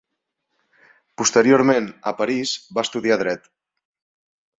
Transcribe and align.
Posteriorment, 1.21 1.89
a 2.11 2.13
París, 2.21 2.53
va 2.79 2.85
estudiar 2.89 3.19
dret. 3.25 3.47